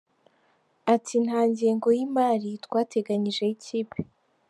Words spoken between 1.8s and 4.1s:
y’imari twateganyije y’ikipe.